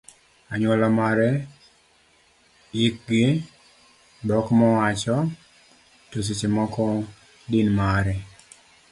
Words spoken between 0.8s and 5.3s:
mare, hikgi, dhok mowacho,